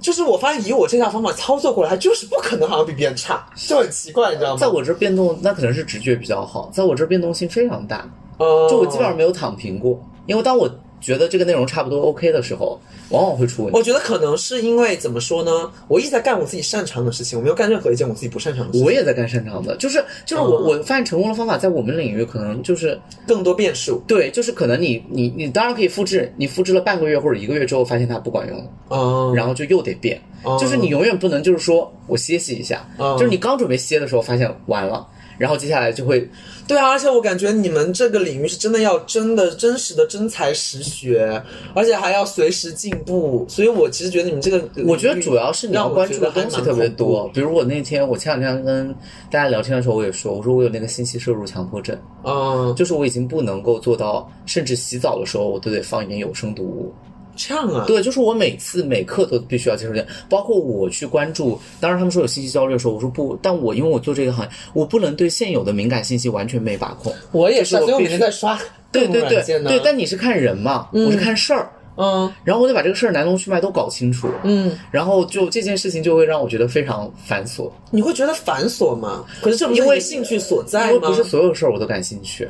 [0.00, 4.56] 就是我发现以我这套方法操作过来，就是不可能好像比别人差，就很奇怪，你知道吗？
[4.60, 8.08] 在我这儿变动，那可能是直觉比较好，在我这儿变动性非常大，
[8.38, 12.80] 呃，就我基本上没有躺平过，因为当我觉得这个内容差不多 OK 的时候，
[13.10, 13.78] 往往会出问题。
[13.78, 15.70] 我觉得可能是因为怎么说呢？
[15.88, 18.84] 我一直在干我自己擅长的事情，我没有干任何一件我自己不擅长的事情。
[18.84, 24.02] 我也在干擅长的，就是就是我、嗯我发现成功的方法在我们领域可能就是更多变数。
[24.06, 30.20] 对，就是可能你你你当然可以复制，你复制了半个月或者一个月之后，发现它不管用了，嗯，然后就又得变，
[30.60, 35.06] 就是你永远不能就是说我歇息一下，嗯就是你刚准备歇的时候发现完了，
[35.38, 36.28] 然后接下来就会
[36.66, 41.42] 对啊，而且我感觉你们这个领域是真的要真的真实的真才实学，
[41.74, 43.46] 而且还要随时进步。
[43.48, 48.94] 所以我其实觉得你们这个，我觉得主要是你要关注的东西特别多，比如我那天我前两天跟
[49.30, 56.92] 大家聊天的时候，我也说，我说我有那个信息摄入强迫症，嗯，就是我已经不能够做到，甚至洗澡的时候我都得放一点有声读物。
[57.38, 61.58] 这样啊，对，就是我每次每刻都必须要接受这样，包括我去关注。
[61.80, 67.14] 当然，他们说有信息焦虑的时候，我说不，但我因为我做这个行业，我不能对现有的敏感信息完全没把控。
[67.30, 68.58] 我也是，我所以我每天在刷
[68.90, 69.42] 对对对。
[69.62, 71.70] 对，但你是看人嘛，我是看事儿。
[72.00, 79.24] 嗯然后我得把这个事儿来龙去脉都搞清楚，嗯，然后就这件事情就会让我觉得非常繁琐，你会觉得繁琐吗？
[79.42, 80.86] 可是这不是因为兴趣所在吗？
[80.86, 82.48] 因为不是所有事儿我都感兴趣。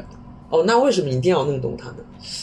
[0.51, 1.97] 哦，那为什么一定要弄懂它呢？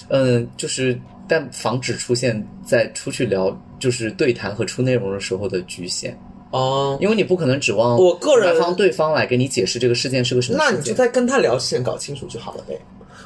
[0.07, 6.17] 嗯，就是但防止出现在出去聊就是对谈和出内容的时候的局限，
[6.51, 10.93] 哦，因为你不可能指望我个人方对方来给你解释这个事件是个什么那你就。
[10.93, 12.79] 在跟他聊之前搞清楚就好了呗。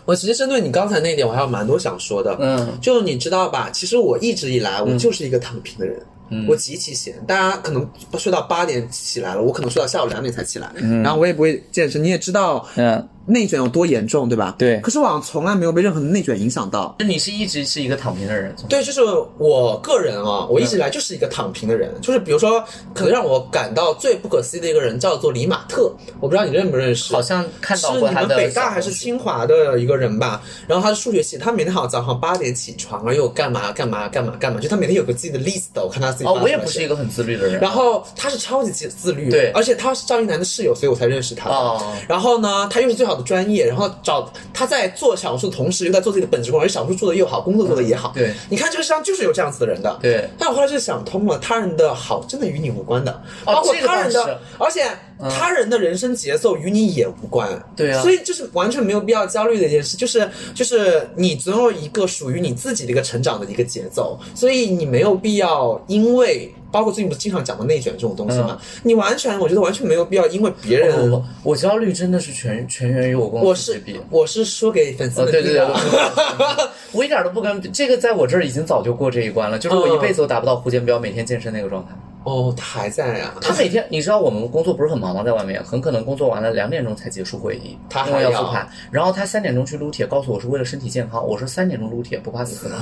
[0.05, 2.35] 我其实针对你刚才那一点，我还有蛮多想说的。
[2.39, 3.69] 嗯，就你知道吧？
[3.71, 5.97] 其实我一直以来我就是一个躺平的人。
[6.31, 12.03] 嗯我极其闲，大家可能睡到八点起来了，我可能睡到下午两点才起来，嗯然后我也不会健身。
[12.03, 14.55] 你也知道嗯，内卷有多严重，对吧？
[14.57, 16.95] 对可是我好像从来没有被任何的内卷影响到。
[16.99, 19.01] 那你是一直是一个躺平的人，对，就是
[19.37, 21.93] 我个人啊，我一直以来就是一个躺平的人。
[22.01, 27.13] 就是比如说，可能让我感到最不可思议的一个人叫做李马特，我不知道你认不认识。
[27.13, 30.41] 好像看到是过他的你们北大还是清华的一个人吧？
[30.67, 35.83] 然后他是数学系，他每天好像早上八点起床，然后又干嘛干嘛干嘛干嘛，就他每天有个自己的 list 的。
[35.83, 37.59] 我看他自己哦，我也不是一个很自律的人。
[37.59, 41.49] 然后他是超级自自律，对而且他是赵一楠的室友，所以我才认识他。
[41.49, 48.11] 哦然后呢，他又是最好的专业，然后找他在做小红书的同时，又在做自己的本职工作，而小红书做的又好，工作做的也好。
[48.15, 49.99] 对你看这个世上就是有这样子的人的。
[50.01, 53.11] 对但我后来就想通了，他人的好真的与你无关的，
[53.45, 54.85] 哦包括他人的，而且
[55.29, 57.47] 他人的人生节奏与你也无关。
[57.75, 66.53] 对啊所以就是完全没有必要焦虑的一件事，就是就是你总有一个属于你自己的一个成长的一个节奏，所以你没有必要因为。
[66.71, 68.59] 包括最近不是经常讲的内卷这种东西嘛？
[68.83, 73.81] 你完全，我觉得完全没有必要，因为别人，我焦虑真的是全全源于我跟我是。
[74.09, 81.91] 我是说给粉丝哦，对对对，我 我一点都不跟这个，在我这儿已经早就过这一关了，就是我一辈子都达不到胡建彪每天健身那个状态。
[82.25, 85.23] 哦，他还在啊，他每天，你知道我们工作不是很忙吗？
[85.23, 88.67] 在外面，很可能工作完了两点钟才结束会议，他还要复盘。
[88.91, 91.25] 然后他三点钟去撸铁，告诉我是为了身体健康。
[91.25, 92.77] 我说三点钟撸铁不怕死吗？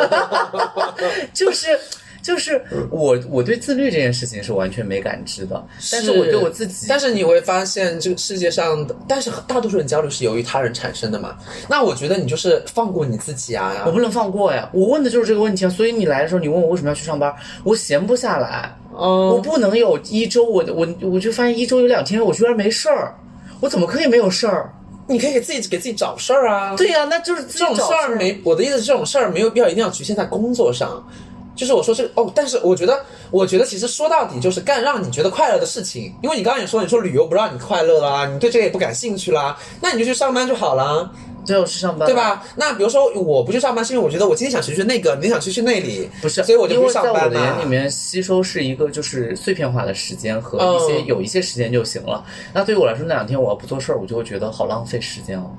[1.32, 1.78] 就是。
[2.24, 2.60] 就是
[2.90, 11.36] 我，我对自律这件事情是完全没感知的，但是我对我自己，但是你会发现，这个世界上的，但是大多数人焦虑是由于他人产生的嘛？
[11.68, 13.84] 那我觉得你就是放过你自己啊！
[13.84, 14.66] 我不能放过呀！
[14.72, 15.68] 我问的就是这个问题啊！
[15.68, 17.30] 所以你来的时候，你问我为什么要去上班，
[17.62, 23.14] 我闲不下来，我嗯，不能有一周，我我我就发现一周有两天我居然没事儿，
[23.60, 24.72] 我怎么可以没有事儿？
[25.06, 26.74] 你可以给自己给自己找事儿啊。
[26.76, 31.06] 对呀、那就是这种事儿没，我的意思是这种事儿没有必要一定要局限在工作上。
[31.54, 36.14] 就是我说这个哦，但是我觉得，我觉得其实说到底就是干让你觉得快乐的事情。
[36.22, 41.10] 因为你刚刚也说，你说旅游不让你快乐啦，你对这个也不感兴趣啦，那你就去上班就好啦，
[41.46, 42.14] 对，我去上班，对？
[42.14, 42.42] 吧？
[42.56, 52.24] 那比如说我不去上班，是因为我觉得我今天想去去那个，明天想去去那里，不是，所以我就不因为在我的眼里面，吸收是一个就是碎片化的时间和嗯一些、有一些时间就行了。
[52.52, 55.50] 那对于我来说，那两天我要不做事儿，我就会觉得好浪费时间哦。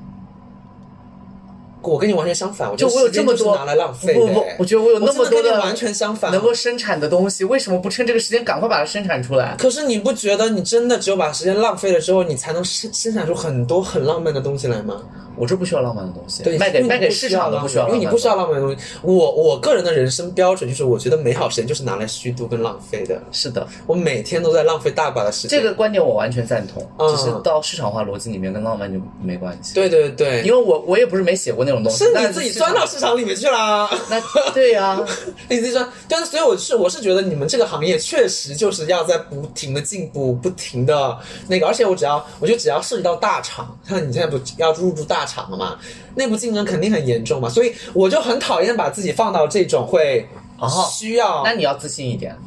[1.92, 4.20] 我跟你完全相反，我觉就我有这么多就是拿来浪费的。
[4.20, 9.56] 不不不，我觉得我有那么多的完全相反能够生产的东西，为什么不趁这个时间赶快把它生产出来？
[9.58, 15.02] 可是你不觉得你真的只有把时间浪费了之后，你才能生生产出很多很浪漫的东西来吗？
[15.38, 18.78] 我这不需要浪漫的东西，对，卖给卖给市场的不需要，因为你不需要浪漫的东西。
[19.02, 23.22] 我我个人的人生标准就是，我觉得美好时间就是拿来虚度跟浪费的。
[23.32, 25.60] 是的，我每天都在浪费大把的时间。
[25.60, 33.90] 这个观点我完全赞同，嗯只是到市场化逻辑里面跟浪漫就没关系。，对对对，因为我我也不是没写过那种东西，是你自己钻到市场里面去啦。
[34.10, 34.22] 那
[34.52, 35.00] 对呀、
[35.50, 41.18] 你自己钻，但是所以我是我是觉得你们这个行业确实就是要在不停的进步，不停的
[41.48, 45.78] 那个，而且我只要我觉得只要涉及到大厂，像你现在不要入驻大厂了嘛，
[46.16, 50.28] 内部竞争肯定很严重嘛，所以我就很讨厌把自己放到这种会
[50.60, 52.38] 哦需要那你要自信一点，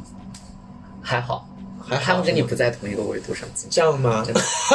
[1.01, 1.48] 还好。
[1.89, 3.47] 还好他们跟你不在同一个维度上。
[3.69, 4.25] 这样吗？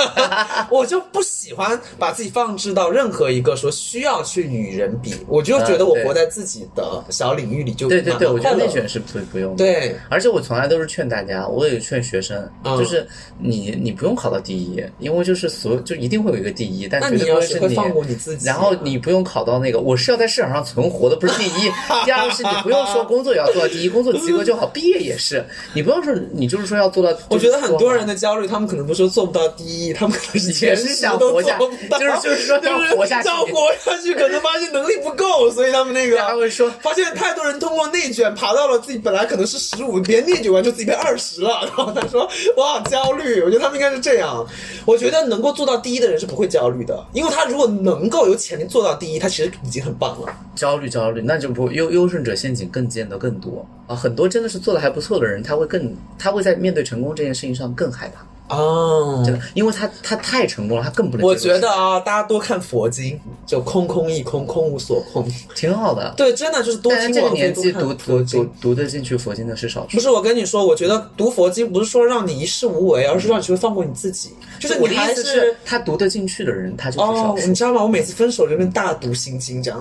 [0.70, 9.64] 我就不喜欢把自己放置到任何一个说需要去与人比，我就觉得我活在自己的小领域里就对对对，我觉得内卷是不不用的。
[9.64, 13.06] 对，而且我从来都是劝大家，我也劝学生，嗯就是
[13.38, 17.74] 你你不用考到第一，因为就是所就一定会有一个第一，但那绝对不是你。
[17.74, 21.70] 放过你自己啊然后你不用考到那个，我是要在市场上存活的，不是第一。
[22.04, 27.18] 第二个是你不用说工作也要做到第一，工作及格就好，毕业也是，你不用说你就是说要做到。
[27.28, 33.52] 我觉得很多人的的焦虑，他们可能不是说做不到第一，他们可能是全是前十都想活下做不到，就是就是说要就是活下去要活
[33.84, 43.42] 下去，可能发现能力不够，所以他们那个他会说发现太多人通过内卷爬到了自己本来可能是十五，别人内卷完就自己变二十了，然后他说我好焦虑。
[43.42, 44.46] 我觉得他们应该是这样。
[44.84, 50.28] 我觉得能够做到第一的人是不会焦虑的，因为他如果能够有潜力做到第一，他其实已经很棒了。
[50.54, 53.96] 焦虑焦虑，那就不优优胜者陷阱更见得更多啊！
[53.96, 61.26] 很多真的是做的还不错的人，他会更他会在面对成功这件事情上更害怕，哦真的，因为他他太成功了，他更不能。
[61.26, 65.26] 我觉得啊，大家多看佛经，就空空一空，空无所空。
[65.54, 66.12] 挺好的。
[66.16, 68.50] 对，真的就是多听这个年纪读读读经。
[68.60, 70.00] 读得进去佛经的是少数不。
[70.00, 74.30] 是我跟你说，我觉得读佛经不是说让你一事无为，而是让你学会放过你自己。
[74.60, 77.46] 就是我的意思是，他读得进去的人，他就是少哦，数。
[77.46, 77.82] 你知道吗？
[77.82, 79.80] 我每次分手就跟大读心经这样，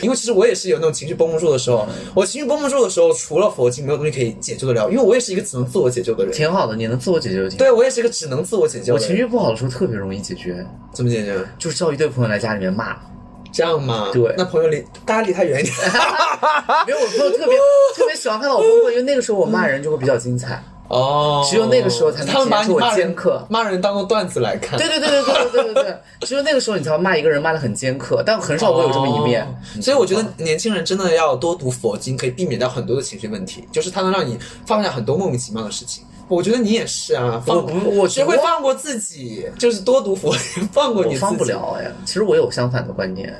[0.00, 1.86] 因为其实我也是有那种情绪绷不住的时候。
[2.14, 4.88] 我情绪绷不住的时候，除了佛经，没有东西可以解救得了。
[4.90, 6.32] 因为我也是一个只能自我解救的人。
[6.32, 7.58] 挺好的，你能自我解救就挺。
[7.58, 8.98] 对我也是一个只能自我解救我。
[8.98, 11.38] 情绪不好的时候特别容易解决，怎么解决？
[11.58, 12.94] 就是叫一堆朋友来家里面骂。
[13.50, 14.10] 这样吗？
[14.12, 15.74] 对那朋友离大家离他远一点。
[16.86, 17.56] 没有，我朋友特别
[17.96, 20.62] 特别喜欢看到我崩溃，因为那个时候我骂人就会比较精彩。
[20.88, 24.78] 哦，只有那个时候才能他们把体现出我尖刻骂人当做段子来看。
[24.78, 29.42] 对对对对对对对对对，只有那个时候你才会骂一个人骂的很尖刻，但很少会有这么一面。
[29.42, 29.48] 哦
[29.80, 36.04] 所以我觉得年轻人真的要多读佛经，可以避免掉很多的情绪问题，就是它能让你放下很多莫名其妙的事情。
[36.28, 41.24] 我觉得你也是啊，放我不我学会放过自己，就是多读佛经，放过你自己。
[41.24, 41.90] 我放不了哎。
[42.04, 43.32] 其实我有相反的观念，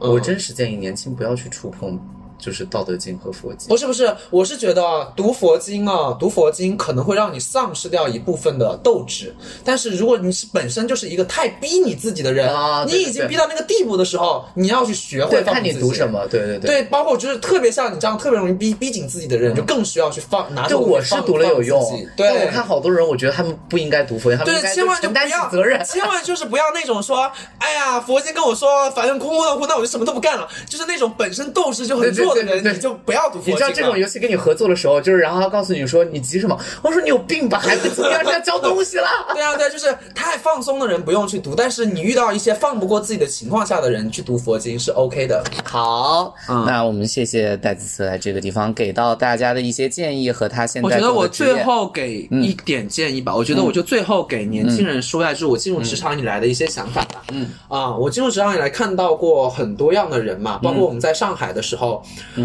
[0.00, 1.98] 嗯我真实建议年轻不要去触碰，
[2.40, 3.68] 就是《道德经》和佛经。
[3.68, 9.34] 不是不是，我是觉得啊读佛经啊，读佛经可能会让你丧失掉一部分的斗志。
[9.64, 16.70] 但是如果你是本身就是一个太逼你自己的人，啊对你已经逼到那个地步的时候，你要去学会对，看你读什么，对对对。
[16.70, 21.80] 对，包括就是特别像你这样特别容易逼逼紧自己的人，就更需要去放拿着就我是读了有用
[22.16, 25.84] 对，但我看好多人，我觉得他们不应该读佛经，他们应对，该千万就承担起不要责任。
[25.84, 30.48] 千万就是不要那种说，哎呀，佛经跟我说，反正空空的空，那我就什么都不干了。
[30.68, 36.58] 就是那种本身斗志就很弱的人，对就不要读佛经你知道这种游戏跟你合作的时候，就是然后他告诉你说你急什么？
[36.82, 39.08] 我说你有病吧，还不急，要是要交东西了。
[39.34, 45.42] 对啊，对，就是太放松的人不用去读，但是你遇到一些放不过自己的情况下的人去读佛经是 OK 的。
[45.64, 46.64] 好，嗯。
[46.66, 57.22] 那我们谢谢戴子慈来这个地方给到大家的一些建议和他现在我觉得我最后给一点建议吧，我觉得我就最后给年轻人说一下，就是我进入职场以来的一些想法吧。
[57.32, 57.48] 嗯。
[57.68, 62.02] 啊，我进入职场以来看到过很多样的人嘛，包括我们在上海的时候，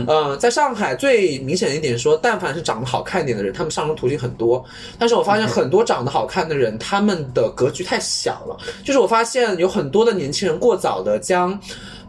[0.08, 4.64] 呃，在上海最明显的一点说，但凡是长得好看一点的人，他们上升途径很多。
[4.98, 8.58] 但是我发现很多长得好看的人，他们的格局太小了。
[8.84, 11.60] 就是我发现有很多的年轻人过早的将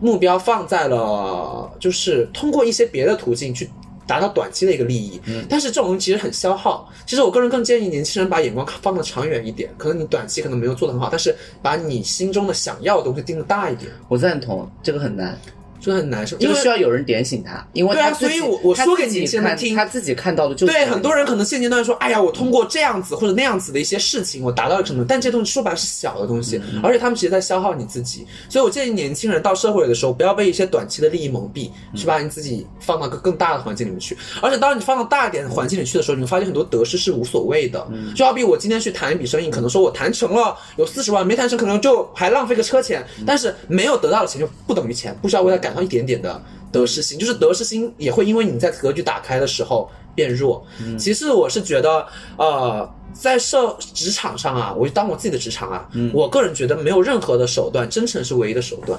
[0.00, 3.70] 目标放在了，就是通过一些别的途径去
[4.06, 5.20] 达到短期的一个利益。
[5.26, 6.88] 嗯但是这种东西其实很消耗。
[7.06, 9.70] 其实我个人更建议年轻人把眼光放得长远一点。
[9.78, 15.38] 可能你短期可能没有做得很好，但是把你心中的想要的东西定得大一点，我赞同，这个很难，
[15.86, 16.36] 真的很难受。
[16.36, 25.04] 这因为需要有人点醒他，因为对啊所以我我说给年轻人听他自己看到的就对很多人可能现阶段说，哎呀，我通过这样子或者那样子的一些事情，我达到了什么？
[25.08, 28.26] 但这些东西说白了是小的东西，而且他们其实在消耗你自己。
[28.48, 34.16] 所以我建议年轻人到社会里的时候，不要被一些短期的利益蒙蔽，去把你自己放到个更大的环境里面去。
[34.42, 37.86] 而且当你放到大一点的环境里去的时候，你会发现很多得失是无所谓的。
[38.16, 50.64] 就好比我今天去谈一笔生意，可能说我谈成了有四十万，没谈成可能就还浪费个车钱，但是没有得到的钱就不等于钱，不需要为他感到一点点的得失心，就是得失心也会因为你在格局打开的时候变弱。
[50.98, 52.06] 其次，我是觉得，
[52.36, 58.98] 呃，在社职场上啊，我就当我自己的职场啊，我个人觉得没有任何的手段，真诚是唯一的手段。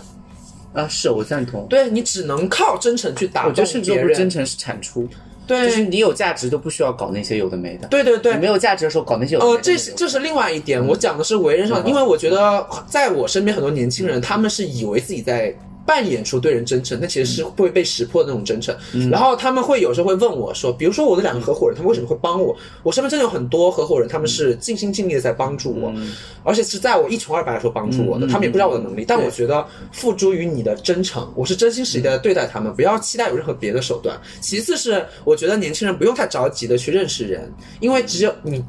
[0.73, 1.65] 啊，是我赞同。
[1.67, 4.29] 对你只能靠真诚去打动我觉得甚至都不是真。
[4.29, 5.07] 诚是产出，
[5.47, 7.87] 对，就是你有价值都不需要搞那些有的没的。
[7.87, 9.57] 对对对你，没有价值的时候搞那些有的没的。
[9.57, 15.55] 呃，这是这是另外一点，我讲的是为人上，因为我觉得在我身边很多年轻人，他们是以为自己在。
[15.87, 18.75] 扮演出对人真诚，但其实是会被识破的那种真诚。
[19.09, 22.53] 然后他们会有时候会问我说，比如说我的两个合伙人，他们为什么会帮我？
[22.83, 25.93] 我身边真的有很多合伙人，他们是尽心尽力的在帮助我，
[26.43, 28.27] 而且是在我一穷二白的时候帮助我的。
[28.27, 34.19] 他们也不知道我的能力，但我觉得付诸于你的真诚，我是真心实意的对待他们，不要期待有任何别的手段。
[34.41, 38.61] 其次是我觉得年轻人不用太着急的去认识人，因为只有你。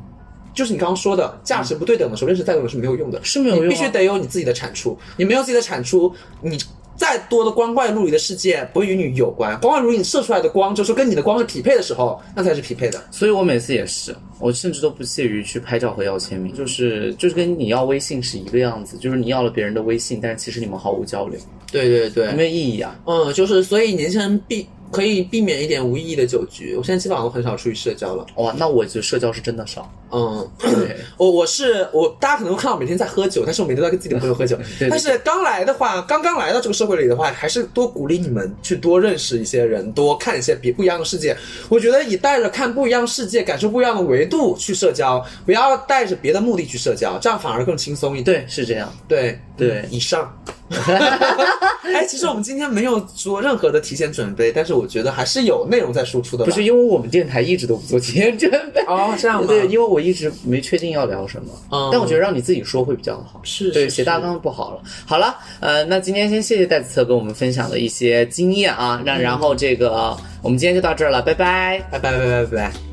[0.54, 6.58] 就是你刚刚说的价值不对等的时候，认识再多人是没有用的，是没有用啊你必须得有你自己的产出，你没有自己的产出，你。
[6.98, 13.00] 再多的光怪陆离的世界不会与你有关，光怪陆离你射出来的光，就是跟你的光是匹配的时候，那才是匹配的。
[13.12, 21.38] 所以我每次也是，我甚至都不屑于去拍照和要签名，就是就是跟你要微信是一个样子，就是你要了别人的微信，但是其实你们毫无交流，
[21.70, 22.98] 对对对有没有意义啊？
[23.06, 26.74] 嗯，就是所以年轻人避可以避免一点无意义的酒局。
[26.76, 28.26] 我现在基本上都很少出去社交了。
[28.36, 29.90] 哇，那我就社交是真的少。
[30.10, 34.56] 嗯，对，我我是我，大家可能会看到每天在喝酒，但是我每天都在跟自己的朋友喝酒。
[34.80, 41.36] 对但是刚来的话，刚刚来到这个社会里的话，还是多鼓励你们去多认识一些人，多看一些别不一样的世界。
[41.68, 48.24] 我觉得以带着看不一样世界、感受不一样的维度去社交，不要带着别的目的去社交，这样反而更轻松一点。
[48.24, 48.90] 对，是这样。
[49.06, 50.34] 对对以上。
[51.94, 56.44] 哎，其实我们今天没有做任何的提前准备，但是我觉得还是有内容在输出的。
[56.44, 58.80] 不是因为我们电台一直都不做提前准备。
[58.86, 59.46] 哦，这样吗？
[59.48, 63.40] 对，因为我一直没确定要聊什么，嗯但我觉得让你自己说会比较好。
[63.42, 64.82] 是对写大纲不好了。
[65.06, 71.80] 好了，呃，那今天先谢谢戴子策跟我们分享的一些经验啊，那然后这个我们今天就到这儿了，拜拜。
[71.90, 72.87] 拜拜拜拜拜拜。